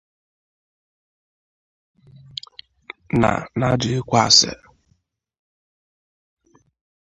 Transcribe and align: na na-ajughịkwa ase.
na 3.19 3.31
na-ajughịkwa 3.59 4.19
ase. 4.27 4.51